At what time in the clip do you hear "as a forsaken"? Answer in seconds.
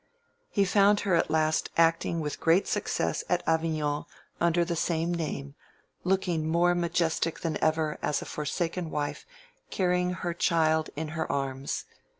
8.01-8.89